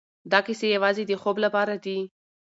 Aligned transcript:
دا 0.31 0.39
کيسې 0.47 0.67
يوازې 0.75 1.03
د 1.07 1.11
خوب 1.21 1.37
لپاره 1.45 1.73
دي. 1.85 1.97